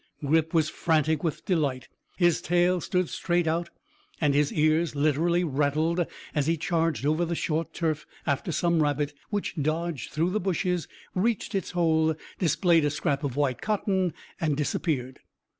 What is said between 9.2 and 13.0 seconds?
which dodged through the bushes, reached its hole, displayed a